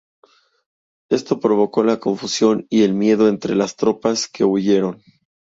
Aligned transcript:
Esto 1.11 1.39
provocó 1.39 1.83
la 1.83 1.97
confusión 1.99 2.65
y 2.71 2.81
el 2.81 2.95
miedo 2.95 3.27
entre 3.29 3.53
las 3.53 3.75
tropas, 3.75 4.27
que 4.27 4.43
huyeron. 4.43 5.03